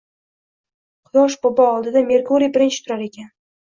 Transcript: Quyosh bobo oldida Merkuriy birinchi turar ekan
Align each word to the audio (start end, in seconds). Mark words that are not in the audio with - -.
Quyosh 1.11 1.37
bobo 1.45 1.69
oldida 1.77 2.05
Merkuriy 2.11 2.55
birinchi 2.61 2.85
turar 2.85 3.11
ekan 3.13 3.35